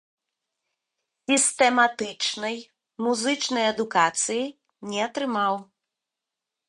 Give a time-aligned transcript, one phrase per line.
[1.31, 2.57] Сістэматычнай
[3.09, 4.43] музычнай адукацыі
[4.93, 5.53] не атрымаў.